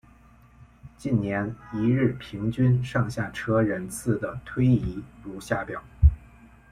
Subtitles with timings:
[0.97, 5.83] 近年一日平均上下车人次的推移如下表。